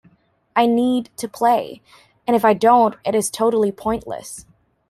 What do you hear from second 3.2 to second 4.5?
totally pointless.